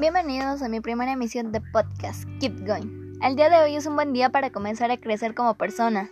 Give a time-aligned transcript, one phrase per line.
[0.00, 3.18] Bienvenidos a mi primera emisión de podcast, Keep Going.
[3.22, 6.08] El día de hoy es un buen día para comenzar a crecer como persona.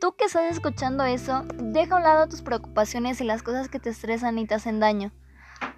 [0.00, 3.78] Tú que estás escuchando eso, deja a un lado tus preocupaciones y las cosas que
[3.78, 5.12] te estresan y te hacen daño.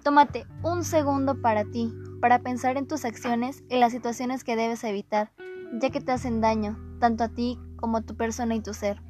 [0.03, 4.83] Tómate un segundo para ti, para pensar en tus acciones y las situaciones que debes
[4.83, 5.31] evitar,
[5.73, 9.03] ya que te hacen daño, tanto a ti como a tu persona y tu ser.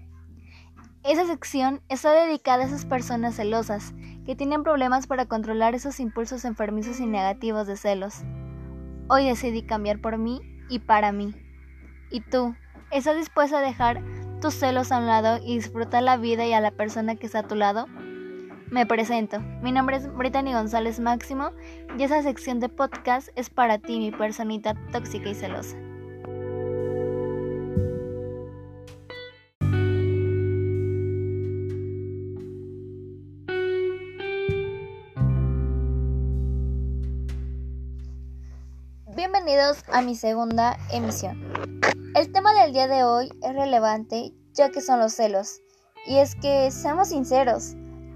[1.04, 3.94] Esa sección está dedicada a esas personas celosas
[4.26, 8.26] que tienen problemas para controlar esos impulsos enfermizos y negativos de celos.
[9.14, 10.40] Hoy decidí cambiar por mí
[10.70, 11.36] y para mí.
[12.12, 12.56] ¿Y tú?
[12.92, 14.02] ¿Estás dispuesta a dejar
[14.40, 17.40] tus celos a un lado y disfrutar la vida y a la persona que está
[17.40, 17.88] a tu lado?
[18.70, 19.42] Me presento.
[19.62, 21.52] Mi nombre es Brittany González Máximo
[21.98, 25.76] y esa sección de podcast es para ti, mi personita tóxica y celosa.
[39.24, 41.40] Bienvenidos a mi segunda emisión.
[42.16, 45.62] El tema del día de hoy es relevante ya que son los celos.
[46.08, 47.76] Y es que, seamos sinceros,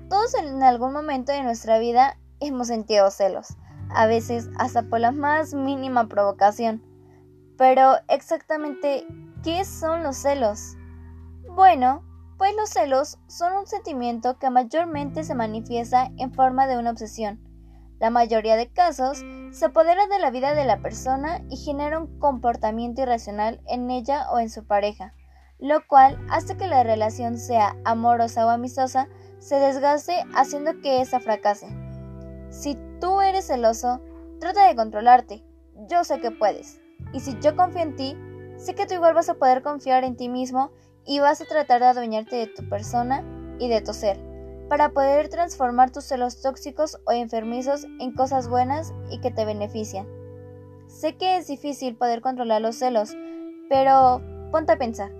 [0.09, 3.55] todos en algún momento de nuestra vida hemos sentido celos,
[3.91, 6.81] a veces hasta por la más mínima provocación.
[7.55, 9.05] Pero exactamente,
[9.43, 10.75] ¿qué son los celos?
[11.51, 12.03] Bueno,
[12.39, 17.45] pues los celos son un sentimiento que mayormente se manifiesta en forma de una obsesión
[17.99, 22.19] la mayoría de casos se apodera de la vida de la persona y genera un
[22.19, 25.13] comportamiento irracional en ella o en su pareja,
[25.59, 29.07] lo cual hace que la relación sea amorosa o amistosa
[29.39, 31.67] se desgaste haciendo que esa fracase.
[32.49, 34.01] Si tú eres celoso,
[34.39, 35.43] trata de controlarte.
[35.89, 36.81] Yo sé que puedes.
[37.13, 38.17] Y si yo confío en ti,
[38.57, 40.71] sé que tú igual vas a poder confiar en ti mismo
[41.05, 43.23] y vas a tratar de adueñarte de tu persona
[43.59, 44.34] y de tu ser
[44.69, 50.07] para poder transformar tus celos tóxicos o enfermizos en cosas buenas y que te benefician.
[50.87, 53.15] Sé que es difícil poder controlar los celos,
[53.69, 55.11] pero ponte a pensar.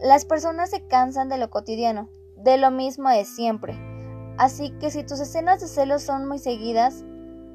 [0.00, 3.78] Las personas se cansan de lo cotidiano, de lo mismo de siempre.
[4.36, 7.04] Así que si tus escenas de celos son muy seguidas,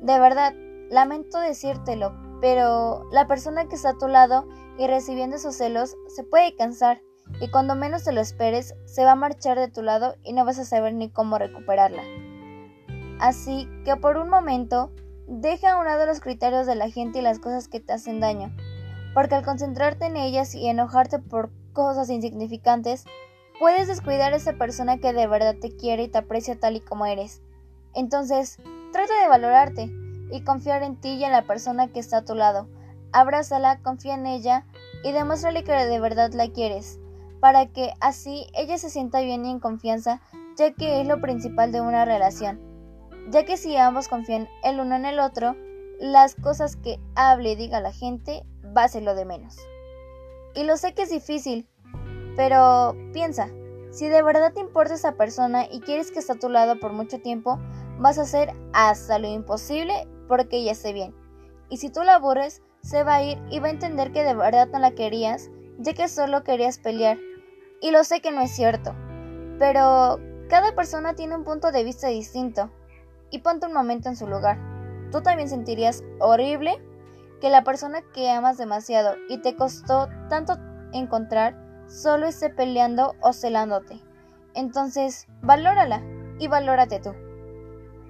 [0.02, 0.54] de verdad,
[0.90, 6.24] lamento decírtelo, pero la persona que está a tu lado y recibiendo esos celos se
[6.24, 7.02] puede cansar
[7.42, 10.46] y cuando menos te lo esperes se va a marchar de tu lado y no
[10.46, 12.04] vas a saber ni cómo recuperarla.
[13.20, 14.92] Así que por un momento
[15.28, 18.20] deja a un lado los criterios de la gente y las cosas que te hacen
[18.20, 18.52] daño,
[19.14, 23.06] porque al concentrarte en ellas y enojarte por cosas insignificantes,
[23.60, 26.82] puedes descuidar a esa persona que de verdad te quiere y te aprecia tal y
[26.82, 27.42] como eres.
[27.94, 28.58] Entonces,
[28.92, 29.90] trata de valorarte
[30.32, 32.68] y confiar en ti y en la persona que está a tu lado.
[33.12, 34.66] Abrázala, confía en ella
[35.04, 37.00] y demuéstrale que de verdad la quieres
[37.40, 40.22] para que así ella se sienta bien y en confianza,
[40.58, 42.60] ya que es lo principal de una relación.
[43.30, 45.56] Ya que si ambos confían el uno en el otro,
[46.00, 48.44] las cosas que hable y diga la gente
[48.76, 49.58] va a ser lo de menos.
[50.56, 51.68] Y lo sé que es difícil,
[52.36, 53.50] pero piensa,
[53.92, 56.94] si de verdad te importa esa persona y quieres que esté a tu lado por
[56.94, 57.60] mucho tiempo,
[58.00, 61.14] vas a hacer hasta lo imposible porque ella esté bien.
[61.70, 64.34] Y si tú la aburres, se va a ir y va a entender que de
[64.34, 67.18] verdad no la querías, ya que solo querías pelear
[67.82, 68.96] y lo sé que no es cierto,
[69.58, 70.20] pero
[70.50, 72.72] cada persona tiene un punto de vista distinto.
[73.32, 74.58] Y ponte un momento en su lugar.
[75.12, 76.84] Tú también sentirías horrible
[77.40, 80.58] que la persona que amas demasiado y te costó tanto
[80.94, 81.56] encontrar
[81.88, 84.02] solo esté peleando o celándote.
[84.56, 86.02] Entonces, valórala
[86.40, 87.14] y valórate tú.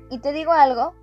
[0.10, 0.94] Y te digo algo,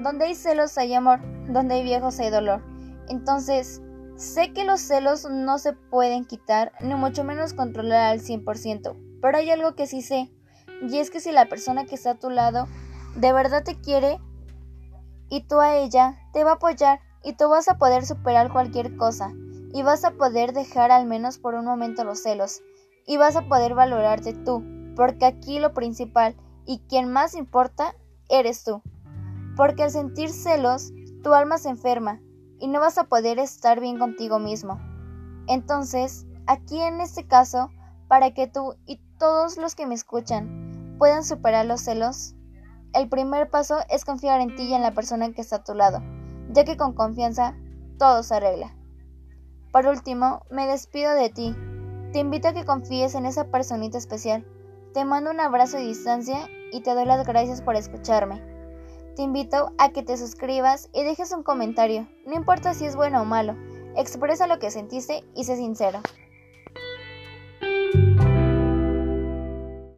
[0.00, 2.62] donde hay celos hay amor, donde hay viejos hay dolor.
[3.08, 3.82] Entonces,
[4.20, 9.38] Sé que los celos no se pueden quitar, ni mucho menos controlar al 100%, pero
[9.38, 10.30] hay algo que sí sé,
[10.82, 12.66] y es que si la persona que está a tu lado
[13.16, 14.18] de verdad te quiere
[15.30, 18.94] y tú a ella, te va a apoyar y tú vas a poder superar cualquier
[18.94, 19.32] cosa
[19.72, 22.60] y vas a poder dejar al menos por un momento los celos
[23.06, 24.62] y vas a poder valorarte tú,
[24.96, 26.36] porque aquí lo principal
[26.66, 27.94] y quien más importa
[28.28, 28.82] eres tú.
[29.56, 32.20] Porque al sentir celos, tu alma se enferma
[32.60, 34.78] y no vas a poder estar bien contigo mismo.
[35.48, 37.70] Entonces, aquí en este caso,
[38.08, 42.34] para que tú y todos los que me escuchan puedan superar los celos,
[42.92, 45.74] el primer paso es confiar en ti y en la persona que está a tu
[45.74, 46.02] lado,
[46.52, 47.56] ya que con confianza
[47.98, 48.74] todo se arregla.
[49.72, 51.54] Por último, me despido de ti.
[52.12, 54.44] Te invito a que confíes en esa personita especial.
[54.92, 58.49] Te mando un abrazo de distancia y te doy las gracias por escucharme.
[59.20, 63.20] Te invito a que te suscribas y dejes un comentario, no importa si es bueno
[63.20, 63.54] o malo,
[63.94, 66.00] expresa lo que sentiste y sé sincero.